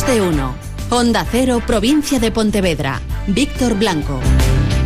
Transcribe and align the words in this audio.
Más 0.00 0.14
de 0.14 0.22
uno. 0.22 0.54
Cero, 1.30 1.62
provincia 1.66 2.18
de 2.18 2.30
Pontevedra. 2.30 3.02
Víctor 3.26 3.74
Blanco. 3.74 4.18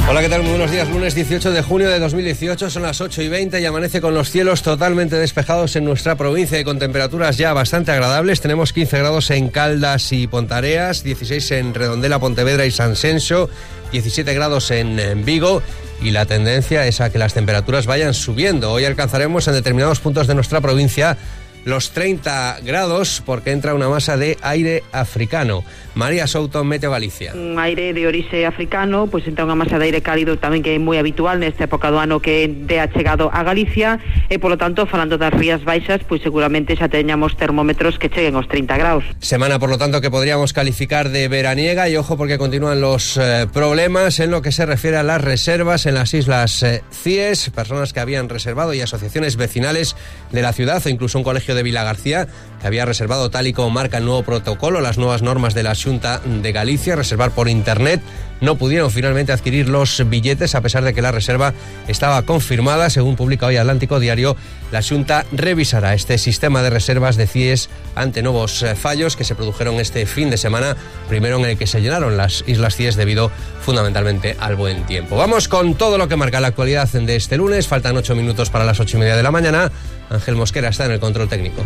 Hola, 0.09 0.21
¿qué 0.21 0.29
tal? 0.29 0.43
Muy 0.43 0.51
buenos 0.51 0.73
días. 0.73 0.89
Lunes 0.89 1.15
18 1.15 1.53
de 1.53 1.63
junio 1.63 1.89
de 1.89 2.01
2018, 2.01 2.69
son 2.69 2.83
las 2.83 3.01
8 3.01 3.23
y 3.23 3.29
20 3.29 3.61
y 3.61 3.65
amanece 3.65 4.01
con 4.01 4.13
los 4.13 4.31
cielos 4.31 4.63
totalmente 4.63 5.17
despejados 5.17 5.77
en 5.77 5.85
nuestra 5.85 6.17
provincia 6.17 6.59
y 6.59 6.65
con 6.65 6.81
temperaturas 6.81 7.37
ya 7.37 7.53
bastante 7.53 7.93
agradables. 7.93 8.41
Tenemos 8.41 8.73
15 8.73 8.99
grados 8.99 9.31
en 9.31 9.51
Caldas 9.51 10.11
y 10.13 10.27
Pontareas, 10.27 11.05
16 11.05 11.51
en 11.53 11.75
Redondela, 11.75 12.19
Pontevedra 12.19 12.67
y 12.67 12.73
San 12.73 12.97
Senso, 12.97 13.49
17 13.93 14.35
grados 14.35 14.73
en 14.73 15.25
Vigo 15.25 15.63
y 16.03 16.11
la 16.11 16.27
tendencia 16.27 16.87
es 16.87 17.01
a 17.01 17.11
que 17.11 17.19
las 17.19 17.35
temperaturas 17.35 17.87
vayan 17.87 18.15
subiendo. 18.15 18.73
Hoy 18.73 18.85
alcanzaremos 18.85 19.47
en 19.47 19.55
determinados 19.55 20.01
puntos 20.01 20.27
de 20.27 20.35
nuestra 20.35 20.61
provincia 20.61 21.17
los 21.65 21.91
30 21.93 22.61
grados 22.63 23.23
porque 23.25 23.51
entra 23.51 23.75
una 23.75 23.89
masa 23.89 24.17
de 24.17 24.39
aire 24.43 24.83
africano. 24.93 25.65
María 25.95 26.27
Souto, 26.27 26.65
Meteo 26.65 26.91
Galicia. 26.91 27.33
Un 27.35 27.59
aire 27.59 27.93
de 27.93 28.07
orixe 28.07 28.47
africano, 28.47 29.07
pois 29.07 29.27
entra 29.31 29.47
unha 29.47 29.55
masa 29.55 29.79
de 29.79 29.87
aire 29.87 30.03
cálido 30.03 30.37
tamén 30.43 30.61
que 30.61 30.75
é 30.75 30.81
moi 30.83 30.99
habitual 30.99 31.39
nesta 31.39 31.71
época 31.71 31.95
do 31.95 32.03
ano 32.03 32.19
que 32.19 32.51
de 32.51 32.83
ha 32.83 32.91
chegado 32.91 33.31
a 33.31 33.47
Galicia 33.47 34.03
e 34.27 34.43
polo 34.43 34.59
tanto, 34.59 34.91
falando 34.91 35.17
das 35.17 35.31
rías 35.31 35.63
baixas, 35.63 36.03
pois 36.03 36.19
seguramente 36.19 36.75
xa 36.75 36.91
teñamos 36.91 37.39
termómetros 37.39 37.97
que 38.03 38.11
cheguen 38.11 38.35
aos 38.35 38.51
30 38.51 38.75
graus. 38.75 39.05
Semana, 39.23 39.63
por 39.63 39.71
lo 39.71 39.79
tanto, 39.79 40.03
que 40.03 40.11
podríamos 40.11 40.53
calificar 40.53 41.15
de 41.15 41.31
veraniega 41.31 41.89
y 41.89 41.97
ojo 41.97 42.19
porque 42.19 42.39
continúan 42.39 42.83
los 42.83 43.17
eh, 43.17 43.47
problemas 43.53 44.19
en 44.19 44.35
lo 44.35 44.43
que 44.43 44.51
se 44.51 44.67
refiere 44.67 44.99
a 44.99 45.07
las 45.07 45.23
reservas 45.23 45.87
en 45.87 45.95
las 45.95 46.13
islas 46.13 46.63
eh, 46.63 46.83
CIES, 46.91 47.51
personas 47.51 47.93
que 47.93 48.01
habían 48.01 48.29
reservado 48.29 48.75
y 48.75 48.81
asociaciones 48.81 49.37
vecinales 49.37 49.95
de 50.33 50.43
la 50.43 50.53
ciudad 50.53 50.83
o 50.85 50.89
incluso 50.89 51.19
un 51.19 51.25
colegio 51.25 51.54
de 51.55 51.63
Vila 51.63 51.85
García 51.85 52.29
que 52.65 52.69
había 52.69 52.87
reservado 52.87 53.31
tal 53.31 53.47
y 53.47 53.53
como 53.53 53.69
marca 53.69 53.99
el 53.99 54.07
nuevo 54.07 54.23
protocolo, 54.23 54.81
las 54.81 54.97
nuevas 54.97 55.21
normas 55.21 55.53
de 55.53 55.63
la 55.63 55.75
Junta 55.75 56.23
de 56.25 56.51
Galicia, 56.51 56.97
reservar 56.97 57.31
por 57.31 57.51
internet. 57.51 58.01
No 58.41 58.57
pudieron 58.57 58.91
finalmente 58.91 59.33
adquirir 59.33 59.69
los 59.69 60.03
billetes 60.09 60.55
a 60.55 60.63
pesar 60.63 60.83
de 60.83 60.95
que 60.95 61.03
la 61.03 61.13
reserva 61.13 61.53
estaba 61.89 62.23
confirmada. 62.23 62.89
Según 62.89 63.17
publica 63.17 63.45
hoy 63.45 63.59
Atlántico 63.59 64.01
Diario, 64.01 64.35
la 64.73 64.83
Junta 64.83 65.27
revisará 65.31 65.93
este 65.93 66.17
sistema 66.17 66.63
de 66.63 66.71
reservas 66.71 67.17
de 67.17 67.27
CIES 67.27 67.69
ante 67.95 68.23
nuevos 68.23 68.63
eh, 68.63 68.75
fallos 68.75 69.15
que 69.17 69.25
se 69.25 69.35
produjeron 69.35 69.75
este 69.75 70.07
fin 70.07 70.31
de 70.31 70.39
semana, 70.39 70.75
primero 71.07 71.39
en 71.39 71.45
el 71.45 71.59
que 71.59 71.67
se 71.67 71.83
llenaron 71.83 72.17
las 72.17 72.45
islas 72.47 72.77
CIES 72.77 72.97
debido 72.97 73.31
fundamentalmente 73.61 74.37
al 74.41 74.57
buen 74.57 74.85
tiempo. 74.85 75.17
Vamos 75.17 75.49
con 75.49 75.75
todo 75.75 75.99
lo 75.99 76.09
que 76.09 76.17
marca 76.17 76.41
la 76.41 76.49
actualidad 76.49 76.89
de 76.89 77.17
este 77.17 77.37
lunes. 77.37 77.69
Faltan 77.69 77.97
ocho 77.97 78.15
minutos 78.15 78.49
para 78.49 78.65
las 78.65 78.81
ocho 78.81 78.97
y 78.97 79.01
media 79.01 79.17
de 79.17 79.23
la 79.23 79.31
mañana. 79.31 79.71
Ángel 80.11 80.37
Mosquera 80.37 80.69
está 80.69 80.87
en 80.87 80.93
el 80.93 81.01
control 81.01 81.29
técnico. 81.29 81.63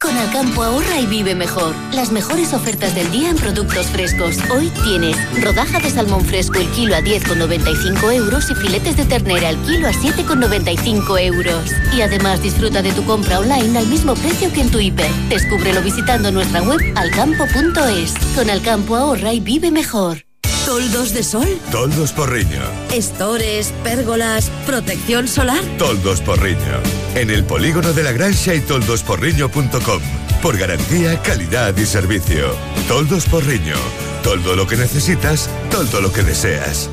Con 0.00 0.16
Alcampo 0.16 0.62
ahorra 0.62 1.00
y 1.00 1.06
vive 1.06 1.34
mejor. 1.34 1.74
Las 1.92 2.12
mejores 2.12 2.54
ofertas 2.54 2.94
del 2.94 3.10
día 3.10 3.30
en 3.30 3.36
productos 3.36 3.88
frescos. 3.88 4.38
Hoy 4.48 4.70
tienes 4.84 5.16
rodaja 5.42 5.80
de 5.80 5.90
salmón 5.90 6.24
fresco 6.24 6.58
el 6.58 6.68
kilo 6.70 6.94
a 6.94 7.00
10,95 7.00 8.14
euros 8.14 8.48
y 8.48 8.54
filetes 8.54 8.96
de 8.96 9.04
ternera 9.04 9.50
el 9.50 9.58
kilo 9.58 9.88
a 9.88 9.92
7,95 9.92 11.20
euros. 11.20 11.72
Y 11.92 12.02
además 12.02 12.40
disfruta 12.42 12.80
de 12.80 12.92
tu 12.92 13.04
compra 13.04 13.40
online 13.40 13.76
al 13.76 13.88
mismo 13.88 14.14
precio 14.14 14.52
que 14.52 14.60
en 14.60 14.70
tu 14.70 14.78
hiper. 14.78 15.10
Descúbrelo 15.28 15.82
visitando 15.82 16.30
nuestra 16.30 16.62
web 16.62 16.80
alcampo.es. 16.94 18.14
Con 18.36 18.50
Alcampo 18.50 18.94
ahorra 18.94 19.32
y 19.32 19.40
vive 19.40 19.72
mejor. 19.72 20.27
¿Toldos 20.68 21.14
de 21.14 21.22
sol? 21.22 21.48
Toldos 21.72 22.12
Porriño. 22.12 22.60
¿Estores, 22.92 23.72
pérgolas, 23.82 24.50
protección 24.66 25.26
solar? 25.26 25.64
Toldos 25.78 26.20
Porriño. 26.20 26.82
En 27.14 27.30
el 27.30 27.44
polígono 27.44 27.94
de 27.94 28.02
la 28.02 28.12
Grancha 28.12 28.54
y 28.54 28.60
toldosporriño.com. 28.60 30.02
Por 30.42 30.58
garantía, 30.58 31.22
calidad 31.22 31.74
y 31.74 31.86
servicio. 31.86 32.54
Toldos 32.86 33.24
Porriño. 33.24 33.76
Todo 34.22 34.56
lo 34.56 34.66
que 34.66 34.76
necesitas, 34.76 35.48
todo 35.70 36.02
lo 36.02 36.12
que 36.12 36.22
deseas. 36.22 36.90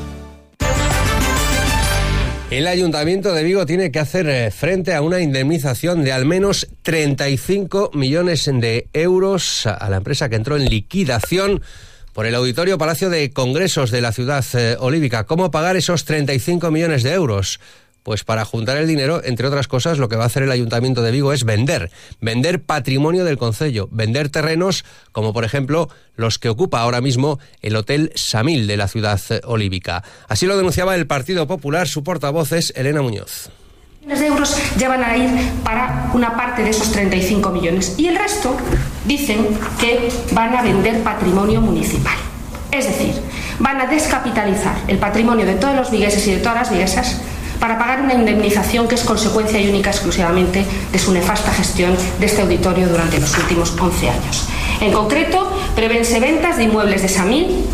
El 2.50 2.68
Ayuntamiento 2.68 3.34
de 3.34 3.44
Vigo 3.44 3.66
tiene 3.66 3.90
que 3.90 3.98
hacer 3.98 4.26
eh, 4.26 4.50
frente 4.52 4.94
a 4.94 5.02
una 5.02 5.20
indemnización 5.20 6.02
de 6.02 6.12
al 6.12 6.24
menos 6.24 6.66
35 6.80 7.90
millones 7.92 8.46
de 8.46 8.88
euros 8.94 9.66
a 9.66 9.90
la 9.90 9.98
empresa 9.98 10.30
que 10.30 10.36
entró 10.36 10.56
en 10.56 10.64
liquidación 10.64 11.60
por 12.16 12.24
el 12.24 12.34
Auditorio 12.34 12.78
Palacio 12.78 13.10
de 13.10 13.30
Congresos 13.30 13.90
de 13.90 14.00
la 14.00 14.10
ciudad 14.10 14.42
eh, 14.54 14.78
olívica. 14.80 15.24
¿Cómo 15.24 15.50
pagar 15.50 15.76
esos 15.76 16.06
35 16.06 16.70
millones 16.70 17.02
de 17.02 17.12
euros? 17.12 17.60
Pues 18.02 18.24
para 18.24 18.46
juntar 18.46 18.78
el 18.78 18.86
dinero, 18.86 19.20
entre 19.22 19.46
otras 19.46 19.68
cosas, 19.68 19.98
lo 19.98 20.08
que 20.08 20.16
va 20.16 20.22
a 20.22 20.28
hacer 20.28 20.42
el 20.42 20.50
Ayuntamiento 20.50 21.02
de 21.02 21.10
Vigo 21.10 21.34
es 21.34 21.44
vender, 21.44 21.90
vender 22.22 22.62
patrimonio 22.62 23.26
del 23.26 23.36
Concello, 23.36 23.90
vender 23.92 24.30
terrenos 24.30 24.86
como 25.12 25.34
por 25.34 25.44
ejemplo 25.44 25.90
los 26.14 26.38
que 26.38 26.48
ocupa 26.48 26.80
ahora 26.80 27.02
mismo 27.02 27.38
el 27.60 27.76
Hotel 27.76 28.12
Samil 28.14 28.66
de 28.66 28.78
la 28.78 28.88
ciudad 28.88 29.20
eh, 29.28 29.42
olívica. 29.44 30.02
Así 30.26 30.46
lo 30.46 30.56
denunciaba 30.56 30.94
el 30.94 31.06
Partido 31.06 31.46
Popular, 31.46 31.86
su 31.86 32.02
portavoz 32.02 32.52
es 32.52 32.72
Elena 32.76 33.02
Muñoz 33.02 33.50
de 34.14 34.26
euros 34.26 34.56
ya 34.76 34.88
van 34.88 35.02
a 35.02 35.16
ir 35.16 35.28
para 35.64 36.10
una 36.14 36.36
parte 36.36 36.62
de 36.62 36.70
esos 36.70 36.92
35 36.92 37.50
millones 37.50 37.94
y 37.96 38.06
el 38.06 38.16
resto 38.16 38.56
dicen 39.04 39.48
que 39.80 40.08
van 40.30 40.54
a 40.54 40.62
vender 40.62 41.02
patrimonio 41.02 41.60
municipal. 41.60 42.14
Es 42.70 42.86
decir, 42.86 43.14
van 43.58 43.80
a 43.80 43.86
descapitalizar 43.86 44.76
el 44.86 44.98
patrimonio 44.98 45.44
de 45.44 45.54
todos 45.54 45.74
los 45.74 45.90
vigueses 45.90 46.24
y 46.28 46.34
de 46.34 46.38
todas 46.38 46.54
las 46.54 46.70
viguesas 46.70 47.20
para 47.58 47.78
pagar 47.78 48.00
una 48.00 48.14
indemnización 48.14 48.86
que 48.86 48.94
es 48.94 49.02
consecuencia 49.02 49.60
y 49.60 49.68
única 49.68 49.90
exclusivamente 49.90 50.64
de 50.92 50.98
su 51.00 51.12
nefasta 51.12 51.50
gestión 51.50 51.96
de 52.20 52.26
este 52.26 52.42
auditorio 52.42 52.88
durante 52.88 53.18
los 53.18 53.36
últimos 53.36 53.74
11 53.76 54.10
años. 54.10 54.48
En 54.80 54.92
concreto, 54.92 55.50
prevense 55.74 56.20
ventas 56.20 56.58
de 56.58 56.64
inmuebles 56.64 57.02
de 57.02 57.08
Samil 57.08 57.64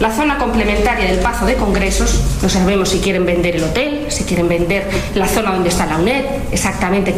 la 0.00 0.10
zona 0.10 0.38
complementaria 0.38 1.06
del 1.06 1.20
Pazo 1.20 1.46
de 1.46 1.54
Congresos, 1.54 2.20
no 2.42 2.48
sabemos 2.48 2.88
si 2.88 2.98
quieren 2.98 3.24
vender 3.24 3.56
el 3.56 3.64
hotel, 3.64 4.06
si 4.08 4.24
quieren 4.24 4.48
vender 4.48 4.88
la 5.14 5.28
zona 5.28 5.52
donde 5.52 5.68
está 5.68 5.86
la 5.86 5.98
UNED, 5.98 6.24
exactamente 6.50 7.14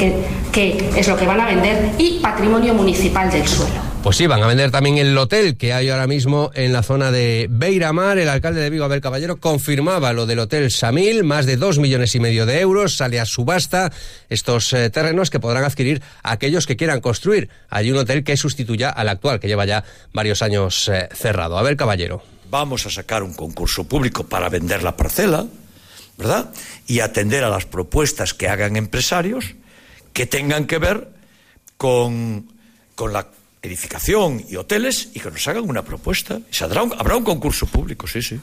qué, 0.52 0.90
es 0.96 1.08
lo 1.08 1.16
que 1.16 1.26
van 1.26 1.40
a 1.40 1.46
vender, 1.46 1.92
y 1.98 2.20
patrimonio 2.20 2.74
municipal 2.74 3.30
del 3.30 3.46
suelo. 3.46 3.94
Pues 4.02 4.18
sí, 4.18 4.26
van 4.26 4.42
a 4.42 4.46
vender 4.46 4.70
también 4.70 4.98
el 4.98 5.16
hotel 5.16 5.56
que 5.56 5.72
hay 5.72 5.88
ahora 5.88 6.06
mismo 6.06 6.50
en 6.52 6.74
la 6.74 6.82
zona 6.82 7.10
de 7.10 7.46
Beiramar. 7.48 8.18
El 8.18 8.28
alcalde 8.28 8.60
de 8.60 8.68
Vigo, 8.68 8.84
Abel 8.84 9.00
Caballero, 9.00 9.38
confirmaba 9.38 10.12
lo 10.12 10.26
del 10.26 10.40
hotel 10.40 10.70
Samil, 10.70 11.24
más 11.24 11.46
de 11.46 11.56
dos 11.56 11.78
millones 11.78 12.14
y 12.14 12.20
medio 12.20 12.44
de 12.44 12.60
euros. 12.60 12.98
Sale 12.98 13.18
a 13.18 13.24
subasta 13.24 13.90
estos 14.28 14.74
eh, 14.74 14.90
terrenos 14.90 15.30
que 15.30 15.40
podrán 15.40 15.64
adquirir 15.64 16.02
aquellos 16.22 16.66
que 16.66 16.76
quieran 16.76 17.00
construir. 17.00 17.48
Hay 17.70 17.90
un 17.90 17.96
hotel 17.96 18.24
que 18.24 18.36
sustituya 18.36 18.90
al 18.90 19.08
actual, 19.08 19.40
que 19.40 19.48
lleva 19.48 19.64
ya 19.64 19.84
varios 20.12 20.42
años 20.42 20.90
eh, 20.90 21.08
cerrado. 21.14 21.56
Abel 21.56 21.78
Caballero 21.78 22.33
vamos 22.50 22.86
a 22.86 22.90
sacar 22.90 23.22
un 23.22 23.34
concurso 23.34 23.84
público 23.84 24.24
para 24.24 24.48
vender 24.48 24.82
la 24.82 24.96
parcela, 24.96 25.46
¿verdad? 26.16 26.52
Y 26.86 27.00
atender 27.00 27.44
a 27.44 27.50
las 27.50 27.66
propuestas 27.66 28.34
que 28.34 28.48
hagan 28.48 28.76
empresarios 28.76 29.54
que 30.12 30.26
tengan 30.26 30.66
que 30.66 30.78
ver 30.78 31.08
con, 31.76 32.46
con 32.94 33.12
la 33.12 33.26
edificación 33.62 34.44
y 34.48 34.56
hoteles 34.56 35.08
y 35.14 35.20
que 35.20 35.30
nos 35.30 35.46
hagan 35.48 35.68
una 35.68 35.82
propuesta. 35.82 36.36
un, 36.36 36.94
habrá 36.96 37.16
un 37.16 37.24
concurso 37.24 37.66
público, 37.66 38.06
sí, 38.06 38.22
sí 38.22 38.38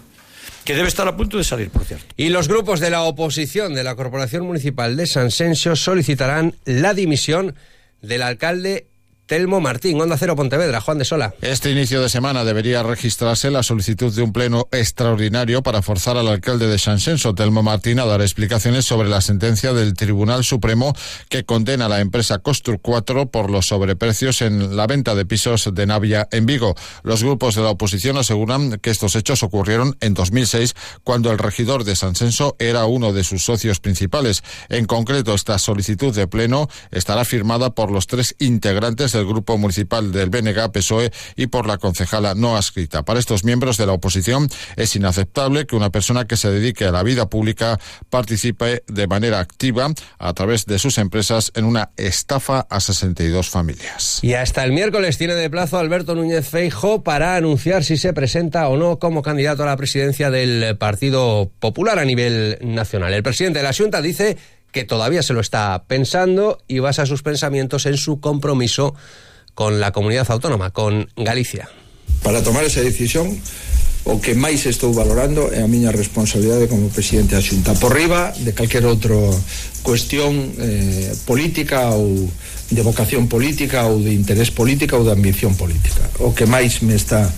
que 0.63 0.75
debe 0.75 0.87
estar 0.87 1.07
a 1.07 1.17
punto 1.17 1.37
de 1.37 1.43
salir, 1.43 1.69
por 1.69 1.85
cierto. 1.85 2.05
Y 2.17 2.29
los 2.29 2.47
grupos 2.47 2.79
de 2.79 2.89
la 2.89 3.03
oposición 3.03 3.73
de 3.73 3.83
la 3.83 3.95
Corporación 3.95 4.45
Municipal 4.45 4.95
de 4.95 5.07
San 5.07 5.31
Sensio 5.31 5.75
solicitarán 5.75 6.55
la 6.65 6.93
dimisión 6.93 7.55
del 8.01 8.21
alcalde 8.21 8.87
Telmo 9.31 9.61
Martín, 9.61 10.01
Onda 10.01 10.17
Cero 10.17 10.35
Pontevedra, 10.35 10.81
Juan 10.81 10.97
de 10.97 11.05
Sola. 11.05 11.33
Este 11.39 11.71
inicio 11.71 12.01
de 12.01 12.09
semana 12.09 12.43
debería 12.43 12.83
registrarse 12.83 13.49
la 13.49 13.63
solicitud 13.63 14.13
de 14.13 14.23
un 14.23 14.33
pleno 14.33 14.67
extraordinario 14.73 15.63
para 15.63 15.81
forzar 15.81 16.17
al 16.17 16.27
alcalde 16.27 16.67
de 16.67 16.77
Sansenso, 16.77 17.33
Telmo 17.33 17.63
Martín, 17.63 18.01
a 18.01 18.05
dar 18.05 18.21
explicaciones 18.21 18.83
sobre 18.83 19.07
la 19.07 19.21
sentencia 19.21 19.71
del 19.71 19.93
Tribunal 19.93 20.43
Supremo 20.43 20.93
que 21.29 21.45
condena 21.45 21.85
a 21.85 21.87
la 21.87 22.01
empresa 22.01 22.39
Constru 22.39 22.79
4 22.79 23.27
por 23.31 23.49
los 23.49 23.67
sobreprecios 23.67 24.41
en 24.41 24.75
la 24.75 24.85
venta 24.85 25.15
de 25.15 25.25
pisos 25.25 25.69
de 25.73 25.85
Navia 25.85 26.27
en 26.33 26.45
Vigo. 26.45 26.75
Los 27.03 27.23
grupos 27.23 27.55
de 27.55 27.61
la 27.61 27.69
oposición 27.69 28.17
aseguran 28.17 28.79
que 28.79 28.89
estos 28.89 29.15
hechos 29.15 29.43
ocurrieron 29.43 29.95
en 30.01 30.13
2006 30.13 30.75
cuando 31.05 31.31
el 31.31 31.37
regidor 31.37 31.85
de 31.85 31.95
Sansenso 31.95 32.57
era 32.59 32.83
uno 32.83 33.13
de 33.13 33.23
sus 33.23 33.45
socios 33.45 33.79
principales. 33.79 34.43
En 34.67 34.83
concreto, 34.87 35.33
esta 35.33 35.57
solicitud 35.57 36.13
de 36.13 36.27
pleno 36.27 36.67
estará 36.91 37.23
firmada 37.23 37.69
por 37.69 37.91
los 37.91 38.07
tres 38.07 38.35
integrantes 38.37 39.13
del 39.13 39.20
Grupo 39.25 39.57
Municipal 39.57 40.11
del 40.11 40.29
BNG 40.29 40.71
PSOE 40.71 41.11
y 41.35 41.47
por 41.47 41.67
la 41.67 41.77
concejala 41.77 42.35
no 42.35 42.55
adscrita. 42.55 43.03
Para 43.03 43.19
estos 43.19 43.43
miembros 43.43 43.77
de 43.77 43.85
la 43.85 43.93
oposición 43.93 44.49
es 44.75 44.95
inaceptable 44.95 45.65
que 45.65 45.75
una 45.75 45.89
persona 45.89 46.25
que 46.25 46.37
se 46.37 46.49
dedique 46.49 46.85
a 46.85 46.91
la 46.91 47.03
vida 47.03 47.29
pública 47.29 47.79
participe 48.09 48.83
de 48.87 49.07
manera 49.07 49.39
activa 49.39 49.91
a 50.19 50.33
través 50.33 50.65
de 50.65 50.79
sus 50.79 50.97
empresas 50.97 51.51
en 51.55 51.65
una 51.65 51.91
estafa 51.97 52.67
a 52.69 52.79
62 52.79 53.49
familias. 53.49 54.19
Y 54.21 54.33
hasta 54.33 54.63
el 54.63 54.71
miércoles 54.71 55.17
tiene 55.17 55.35
de 55.35 55.49
plazo 55.49 55.77
Alberto 55.77 56.15
Núñez 56.15 56.47
Feijo 56.47 57.03
para 57.03 57.35
anunciar 57.35 57.83
si 57.83 57.97
se 57.97 58.13
presenta 58.13 58.67
o 58.67 58.77
no 58.77 58.99
como 58.99 59.21
candidato 59.21 59.63
a 59.63 59.67
la 59.67 59.77
presidencia 59.77 60.29
del 60.29 60.77
Partido 60.77 61.51
Popular 61.59 61.99
a 61.99 62.05
nivel 62.05 62.57
nacional. 62.61 63.13
El 63.13 63.23
presidente 63.23 63.59
de 63.59 63.63
la 63.63 63.73
Junta 63.73 64.01
dice 64.01 64.37
que 64.71 64.83
todavía 64.83 65.23
se 65.23 65.33
lo 65.33 65.41
está 65.41 65.83
pensando 65.87 66.59
y 66.67 66.79
basa 66.79 67.05
sus 67.05 67.23
pensamientos 67.23 67.85
en 67.85 67.97
su 67.97 68.19
compromiso 68.19 68.95
con 69.53 69.79
la 69.79 69.91
comunidad 69.91 70.31
autónoma, 70.31 70.71
con 70.71 71.09
Galicia. 71.15 71.69
Para 72.23 72.43
tomar 72.43 72.63
esa 72.63 72.81
decisión, 72.81 73.41
o 74.03 74.17
que 74.17 74.33
máis 74.33 74.65
estou 74.65 74.89
valorando 74.89 75.53
é 75.53 75.61
a 75.61 75.69
miña 75.69 75.93
responsabilidade 75.93 76.65
como 76.65 76.89
presidente 76.89 77.37
da 77.37 77.43
Xunta 77.43 77.77
por 77.77 77.93
riba 77.93 78.33
de 78.33 78.49
calquer 78.49 78.81
outra 78.89 79.13
cuestión 79.85 80.57
eh, 80.57 81.13
política 81.29 81.93
ou 81.93 82.25
de 82.73 82.81
vocación 82.81 83.29
política 83.29 83.85
ou 83.85 84.01
de 84.01 84.17
interés 84.17 84.49
política 84.49 84.97
ou 84.97 85.05
de 85.05 85.13
ambición 85.13 85.53
política 85.53 86.01
o 86.17 86.33
que 86.33 86.49
máis 86.49 86.81
me 86.81 86.97
está 86.97 87.29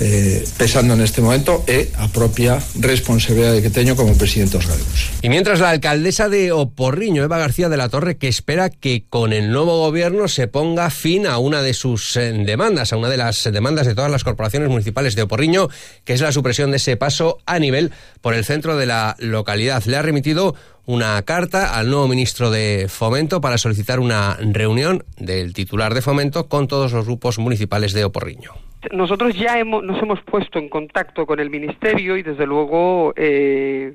eh, 0.00 0.44
pesando 0.56 0.96
neste 0.96 1.20
momento 1.20 1.62
é 1.68 1.92
a 2.00 2.08
propia 2.08 2.56
responsabilidade 2.80 3.60
que 3.60 3.68
teño 3.68 3.94
como 3.94 4.16
presidente 4.16 4.56
dos 4.56 4.66
galegos. 4.66 5.12
Y 5.22 5.28
mientras 5.28 5.60
la 5.60 5.70
alcaldesa 5.70 6.28
de 6.28 6.52
Oporriño, 6.52 7.22
Eva 7.22 7.38
García 7.38 7.68
de 7.68 7.76
la 7.76 7.88
Torre, 7.88 8.16
que 8.16 8.28
espera 8.28 8.70
que 8.70 9.04
con 9.08 9.32
el 9.32 9.52
nuevo 9.52 9.78
gobierno 9.78 10.26
se 10.28 10.48
ponga 10.48 10.88
fin 10.88 11.26
a 11.26 11.38
una 11.38 11.60
de 11.62 11.74
sus 11.74 12.16
eh, 12.16 12.32
demandas, 12.32 12.92
a 12.92 12.96
una 12.96 13.08
de 13.08 13.18
las 13.18 13.44
demandas 13.52 13.86
de 13.86 13.94
todas 13.94 14.10
las 14.10 14.24
corporaciones 14.24 14.70
municipales 14.70 15.14
de 15.14 15.22
Oporriño, 15.22 15.68
que 16.04 16.14
es 16.14 16.20
la 16.20 16.32
supresión 16.32 16.70
de 16.70 16.78
ese 16.78 16.96
paso 16.96 17.38
a 17.44 17.58
nivel 17.58 17.92
por 18.20 18.34
el 18.34 18.44
centro 18.44 18.76
de 18.76 18.86
la 18.86 19.16
localidad. 19.18 19.84
Le 19.84 19.96
ha 19.96 20.02
remitido 20.02 20.54
una 20.86 21.20
carta 21.22 21.78
al 21.78 21.88
nuevo 21.88 22.08
ministro 22.08 22.50
de 22.50 22.86
Fomento 22.88 23.40
para 23.40 23.58
solicitar 23.58 24.00
una 24.00 24.36
reunión 24.40 25.04
del 25.18 25.52
titular 25.52 25.94
de 25.94 26.02
Fomento 26.02 26.48
con 26.48 26.68
todos 26.68 26.92
los 26.92 27.04
grupos 27.04 27.38
municipales 27.38 27.92
de 27.92 28.04
Oporriño. 28.04 28.69
Nosotros 28.92 29.34
ya 29.34 29.58
hemos, 29.58 29.82
nos 29.82 30.02
hemos 30.02 30.20
puesto 30.22 30.58
en 30.58 30.68
contacto 30.68 31.26
con 31.26 31.38
el 31.38 31.50
Ministerio 31.50 32.16
y 32.16 32.22
desde 32.22 32.46
luego 32.46 33.12
eh, 33.16 33.94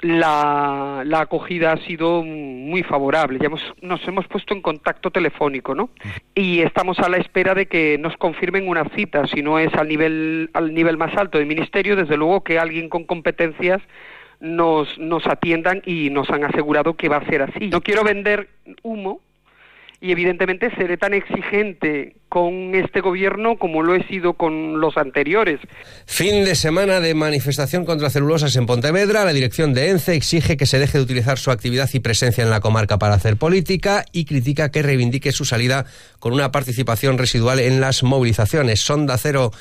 la, 0.00 1.02
la, 1.04 1.20
acogida 1.20 1.72
ha 1.72 1.76
sido 1.78 2.22
muy 2.22 2.82
favorable. 2.82 3.38
Ya 3.38 3.46
hemos, 3.46 3.62
nos 3.82 4.06
hemos 4.08 4.26
puesto 4.26 4.54
en 4.54 4.62
contacto 4.62 5.10
telefónico, 5.10 5.74
¿no? 5.74 5.90
Y 6.34 6.60
estamos 6.60 6.98
a 6.98 7.08
la 7.08 7.18
espera 7.18 7.54
de 7.54 7.66
que 7.66 7.98
nos 7.98 8.16
confirmen 8.16 8.68
una 8.68 8.84
cita. 8.96 9.26
Si 9.26 9.42
no 9.42 9.58
es 9.58 9.72
al 9.74 9.88
nivel, 9.88 10.50
al 10.54 10.72
nivel 10.72 10.96
más 10.96 11.14
alto 11.16 11.38
del 11.38 11.46
Ministerio, 11.46 11.96
desde 11.96 12.16
luego 12.16 12.42
que 12.42 12.58
alguien 12.58 12.88
con 12.88 13.04
competencias 13.04 13.82
nos, 14.40 14.98
nos 14.98 15.26
atiendan 15.26 15.82
y 15.86 16.10
nos 16.10 16.28
han 16.30 16.44
asegurado 16.44 16.94
que 16.94 17.08
va 17.08 17.18
a 17.18 17.26
ser 17.26 17.42
así. 17.42 17.68
No 17.68 17.80
quiero 17.80 18.04
vender 18.04 18.48
humo, 18.82 19.20
y 20.04 20.12
evidentemente 20.12 20.68
seré 20.76 20.98
tan 20.98 21.14
exigente 21.14 22.16
con 22.28 22.74
este 22.74 23.00
gobierno 23.00 23.56
como 23.56 23.82
lo 23.82 23.94
he 23.94 24.06
sido 24.06 24.34
con 24.34 24.78
los 24.78 24.98
anteriores. 24.98 25.60
Fin 26.04 26.44
de 26.44 26.56
semana 26.56 27.00
de 27.00 27.14
manifestación 27.14 27.86
contra 27.86 28.10
celulosas 28.10 28.54
en 28.56 28.66
Pontevedra. 28.66 29.24
La 29.24 29.32
dirección 29.32 29.72
de 29.72 29.88
ENCE 29.88 30.14
exige 30.14 30.58
que 30.58 30.66
se 30.66 30.78
deje 30.78 30.98
de 30.98 31.04
utilizar 31.04 31.38
su 31.38 31.50
actividad 31.50 31.88
y 31.94 32.00
presencia 32.00 32.44
en 32.44 32.50
la 32.50 32.60
comarca 32.60 32.98
para 32.98 33.14
hacer 33.14 33.38
política 33.38 34.04
y 34.12 34.26
critica 34.26 34.70
que 34.70 34.82
reivindique 34.82 35.32
su 35.32 35.46
salida 35.46 35.86
con 36.18 36.34
una 36.34 36.52
participación 36.52 37.16
residual 37.16 37.58
en 37.58 37.80
las 37.80 38.02
movilizaciones. 38.02 38.80
Sonda 38.80 39.16
Cero 39.16 39.52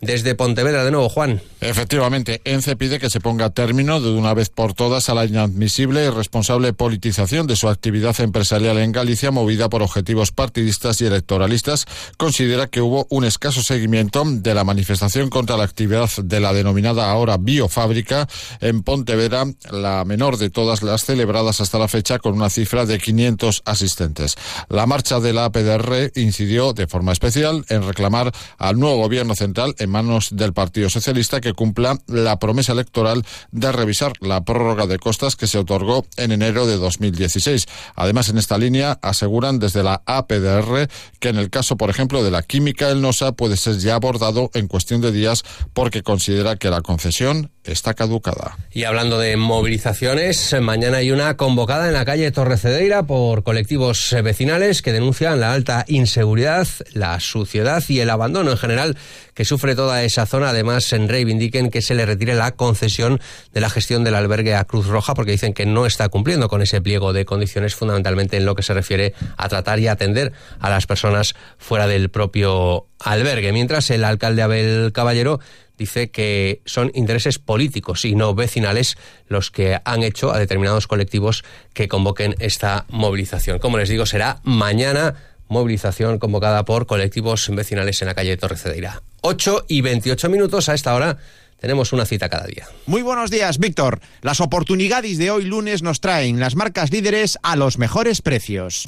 desde 0.00 0.34
Pontevedra 0.34 0.84
de 0.84 0.90
nuevo, 0.90 1.08
Juan. 1.08 1.40
Efectivamente, 1.60 2.40
ENCE 2.44 2.76
pide 2.76 2.98
que 2.98 3.10
se 3.10 3.20
ponga 3.20 3.50
término 3.50 4.00
de 4.00 4.10
una 4.10 4.32
vez 4.32 4.48
por 4.48 4.72
todas 4.72 5.08
a 5.08 5.14
la 5.14 5.26
inadmisible 5.26 6.04
y 6.06 6.08
responsable 6.08 6.72
politización 6.72 7.46
de 7.46 7.56
su 7.56 7.68
actividad 7.68 8.18
empresarial 8.20 8.78
en 8.78 8.92
Galicia 8.92 9.30
movida 9.30 9.68
por 9.68 9.82
objetivos 9.82 10.32
partidistas 10.32 11.00
y 11.00 11.06
electoralistas. 11.06 11.86
Considera 12.16 12.68
que 12.68 12.80
hubo 12.80 13.06
un 13.10 13.24
escaso 13.24 13.62
seguimiento 13.62 14.24
de 14.24 14.54
la 14.54 14.64
manifestación 14.64 15.28
contra 15.28 15.56
la 15.56 15.64
actividad 15.64 16.10
de 16.22 16.40
la 16.40 16.52
denominada 16.52 17.10
ahora 17.10 17.36
biofábrica 17.36 18.26
en 18.60 18.82
Pontevedra, 18.82 19.44
la 19.70 20.04
menor 20.04 20.38
de 20.38 20.50
todas 20.50 20.82
las 20.82 21.04
celebradas 21.04 21.60
hasta 21.60 21.78
la 21.78 21.88
fecha 21.88 22.18
con 22.18 22.34
una 22.34 22.50
cifra 22.50 22.86
de 22.86 22.98
500 22.98 23.62
asistentes. 23.64 24.36
La 24.68 24.86
marcha 24.86 25.20
de 25.20 25.32
la 25.32 25.46
APDR 25.46 26.12
incidió 26.14 26.72
de 26.72 26.86
forma 26.86 27.12
especial 27.12 27.64
en 27.68 27.82
reclamar 27.86 28.32
al 28.58 28.78
nuevo 28.78 28.96
gobierno 28.96 29.34
central 29.34 29.74
en 29.78 29.89
manos 29.90 30.30
del 30.32 30.54
Partido 30.54 30.88
Socialista 30.88 31.40
que 31.40 31.52
cumpla 31.52 31.98
la 32.06 32.38
promesa 32.38 32.72
electoral 32.72 33.24
de 33.50 33.72
revisar 33.72 34.12
la 34.20 34.42
prórroga 34.44 34.86
de 34.86 34.98
costas 34.98 35.36
que 35.36 35.46
se 35.46 35.58
otorgó 35.58 36.06
en 36.16 36.32
enero 36.32 36.66
de 36.66 36.76
2016. 36.76 37.66
Además, 37.94 38.28
en 38.30 38.38
esta 38.38 38.56
línea 38.56 38.98
aseguran 39.02 39.58
desde 39.58 39.82
la 39.82 40.02
APDR 40.06 40.88
que 41.18 41.28
en 41.28 41.36
el 41.36 41.50
caso, 41.50 41.76
por 41.76 41.90
ejemplo, 41.90 42.24
de 42.24 42.30
la 42.30 42.42
química 42.42 42.88
el 42.88 43.02
NOSA 43.02 43.32
puede 43.32 43.56
ser 43.56 43.78
ya 43.78 43.96
abordado 43.96 44.50
en 44.54 44.68
cuestión 44.68 45.00
de 45.00 45.12
días 45.12 45.42
porque 45.74 46.02
considera 46.02 46.56
que 46.56 46.70
la 46.70 46.80
concesión 46.80 47.50
está 47.64 47.94
caducada. 47.94 48.56
Y 48.72 48.84
hablando 48.84 49.18
de 49.18 49.36
movilizaciones, 49.36 50.56
mañana 50.60 50.98
hay 50.98 51.10
una 51.10 51.36
convocada 51.36 51.88
en 51.88 51.94
la 51.94 52.04
calle 52.04 52.30
Torrecedeira 52.30 53.02
por 53.02 53.42
colectivos 53.42 54.16
vecinales 54.24 54.82
que 54.82 54.92
denuncian 54.92 55.40
la 55.40 55.52
alta 55.52 55.84
inseguridad, 55.88 56.66
la 56.92 57.18
suciedad 57.20 57.82
y 57.88 58.00
el 58.00 58.10
abandono 58.10 58.52
en 58.52 58.56
general 58.56 58.96
que 59.34 59.44
sufre 59.44 59.74
toda 59.74 60.02
esa 60.02 60.26
zona. 60.26 60.50
Además, 60.50 60.92
en 60.92 61.08
reivindiquen 61.08 61.70
que 61.70 61.82
se 61.82 61.94
le 61.94 62.06
retire 62.06 62.34
la 62.34 62.52
concesión 62.52 63.20
de 63.52 63.60
la 63.60 63.70
gestión 63.70 64.04
del 64.04 64.14
albergue 64.14 64.54
a 64.54 64.64
Cruz 64.64 64.86
Roja 64.86 65.14
porque 65.14 65.32
dicen 65.32 65.54
que 65.54 65.66
no 65.66 65.86
está 65.86 66.08
cumpliendo 66.08 66.48
con 66.48 66.62
ese 66.62 66.80
pliego 66.80 67.12
de 67.12 67.24
condiciones 67.24 67.74
fundamentalmente 67.74 68.36
en 68.36 68.44
lo 68.44 68.54
que 68.54 68.62
se 68.62 68.74
refiere 68.74 69.14
a 69.36 69.48
tratar 69.48 69.78
y 69.80 69.88
atender 69.88 70.32
a 70.60 70.70
las 70.70 70.86
personas 70.86 71.34
fuera 71.58 71.86
del 71.86 72.10
propio 72.10 72.86
albergue. 72.98 73.52
Mientras 73.52 73.90
el 73.90 74.04
alcalde 74.04 74.42
Abel 74.42 74.92
Caballero 74.92 75.40
dice 75.80 76.10
que 76.10 76.60
son 76.66 76.92
intereses 76.94 77.38
políticos 77.38 78.04
y 78.04 78.14
no 78.14 78.34
vecinales 78.34 78.98
los 79.28 79.50
que 79.50 79.80
han 79.82 80.02
hecho 80.02 80.30
a 80.30 80.38
determinados 80.38 80.86
colectivos 80.86 81.42
que 81.72 81.88
convoquen 81.88 82.36
esta 82.38 82.84
movilización. 82.90 83.58
Como 83.58 83.78
les 83.78 83.88
digo, 83.88 84.04
será 84.04 84.40
mañana 84.44 85.14
movilización 85.48 86.18
convocada 86.18 86.66
por 86.66 86.86
colectivos 86.86 87.48
vecinales 87.50 88.00
en 88.02 88.08
la 88.08 88.14
calle 88.14 88.36
Torre 88.36 88.58
Cedeira. 88.58 89.02
8 89.22 89.64
y 89.68 89.80
28 89.80 90.28
minutos 90.28 90.68
a 90.68 90.74
esta 90.74 90.94
hora. 90.94 91.16
Tenemos 91.58 91.94
una 91.94 92.04
cita 92.04 92.28
cada 92.28 92.46
día. 92.46 92.68
Muy 92.84 93.00
buenos 93.00 93.30
días, 93.30 93.58
Víctor. 93.58 94.00
Las 94.20 94.40
oportunidades 94.40 95.16
de 95.16 95.30
hoy 95.30 95.44
lunes 95.44 95.82
nos 95.82 96.00
traen 96.00 96.40
las 96.40 96.56
marcas 96.56 96.92
líderes 96.92 97.38
a 97.42 97.56
los 97.56 97.78
mejores 97.78 98.20
precios. 98.20 98.84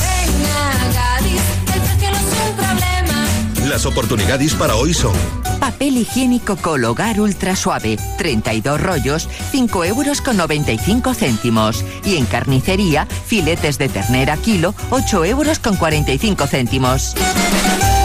Las 3.73 3.87
oportunidades 3.87 4.53
para 4.53 4.77
hoy 4.77 4.93
son 4.93 5.15
Papel 5.59 5.97
higiénico 5.97 6.57
Cologar 6.57 7.19
Ultra 7.19 7.57
Suave, 7.57 7.97
32 8.19 8.79
rollos, 8.79 9.31
5 9.51 9.87
euros 9.87 10.21
con 10.21 10.37
95 10.37 11.15
céntimos. 11.15 11.83
Y 12.05 12.19
en 12.19 12.27
carnicería, 12.27 13.07
filetes 13.07 13.79
de 13.79 13.89
ternera 13.89 14.37
kilo, 14.37 14.75
8 14.91 15.25
euros 15.25 15.59
con 15.59 15.77
45 15.77 16.47
céntimos. 16.49 17.15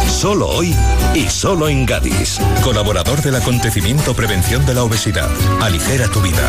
Solo 0.10 0.48
hoy 0.48 0.74
y 1.14 1.28
solo 1.28 1.68
en 1.68 1.86
Gadis. 1.86 2.40
Colaborador 2.64 3.22
del 3.22 3.36
acontecimiento 3.36 4.14
Prevención 4.14 4.66
de 4.66 4.74
la 4.74 4.84
Obesidad. 4.84 5.30
Aligera 5.60 6.08
tu 6.08 6.22
vida. 6.22 6.48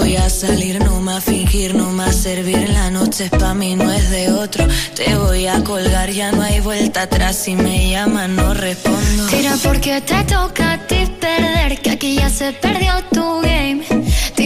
Voy 0.00 0.16
a 0.16 0.30
salir, 0.30 0.82
no 0.82 0.98
más 1.02 1.24
fingir, 1.24 1.74
no 1.74 1.90
más 1.90 2.16
servir. 2.16 2.70
La 2.70 2.90
noche 2.90 3.24
es 3.24 3.30
pa' 3.30 3.52
mí, 3.52 3.76
no 3.76 3.92
es 3.92 4.08
de 4.10 4.32
otro. 4.32 4.66
Te 4.96 5.14
voy 5.14 5.46
a 5.46 5.62
colgar, 5.62 6.10
ya 6.10 6.32
no 6.32 6.40
hay 6.40 6.60
vuelta 6.60 7.02
atrás. 7.02 7.36
Si 7.36 7.54
me 7.54 7.90
llaman, 7.90 8.34
no 8.34 8.54
respondo. 8.54 9.26
Tira 9.26 9.54
porque 9.62 10.00
te 10.00 10.24
toca 10.24 10.72
a 10.72 10.78
ti 10.86 11.06
perder, 11.20 11.82
que 11.82 11.90
aquí 11.90 12.14
ya 12.14 12.30
se 12.30 12.50
perdió 12.54 12.94
tu 13.12 13.40
game. 13.42 13.82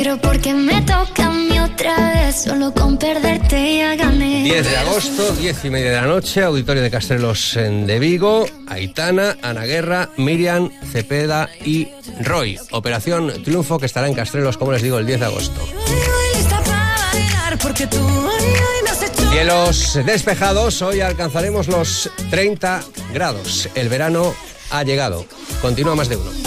Tiro 0.04 0.18
porque 0.18 0.52
me 0.52 0.82
toca 0.82 1.28
a 1.28 1.30
mí 1.30 1.58
otra 1.58 1.96
vez, 2.12 2.42
solo 2.42 2.75
con 2.75 2.99
perderte 2.99 3.78
ya 3.78 3.96
gané. 3.96 4.44
10 4.44 4.70
de 4.70 4.76
agosto, 4.76 5.32
10 5.32 5.64
y 5.64 5.70
media 5.70 5.92
de 5.92 5.96
la 5.96 6.06
noche, 6.06 6.42
auditorio 6.42 6.82
de 6.82 6.90
Castrelos 6.90 7.54
de 7.54 7.99
Vigo, 7.99 8.44
Aitana, 8.66 9.38
Ana 9.40 9.64
Guerra, 9.64 10.11
Miriam, 10.18 10.70
Cepeda 10.92 11.49
y 11.64 11.88
Roy. 12.20 12.58
Operación 12.73 13.32
Triunfo 13.42 13.78
que 13.78 13.87
estará 13.87 14.06
en 14.06 14.12
Castrelos, 14.12 14.58
como 14.58 14.73
les 14.73 14.82
digo, 14.82 14.99
el 14.99 15.06
10 15.06 15.20
de 15.20 15.25
agosto. 15.25 15.66
Cielos 19.30 20.00
despejados, 20.04 20.82
hoy 20.82 21.00
alcanzaremos 21.00 21.66
los 21.66 22.11
30 22.28 22.84
grados. 23.14 23.70
El 23.75 23.88
verano 23.88 24.34
ha 24.70 24.82
llegado. 24.82 25.25
Continúa 25.62 25.94
más 25.94 26.11
de 26.11 26.16
uno. 26.16 26.43